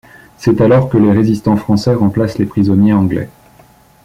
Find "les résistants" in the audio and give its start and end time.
0.97-1.57